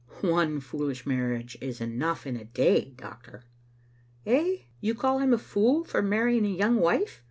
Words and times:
"One 0.21 0.59
foolish 0.61 1.05
marriage 1.05 1.59
is 1.61 1.79
enough 1.79 2.25
in 2.25 2.35
a 2.35 2.43
day, 2.43 2.85
doctor." 2.97 3.43
"Eh? 4.25 4.63
You 4.79 4.95
call 4.95 5.19
him 5.19 5.31
a 5.31 5.37
fool 5.37 5.83
for 5.83 6.01
marrying 6.01 6.43
a 6.43 6.49
young 6.49 6.77
wife? 6.77 7.19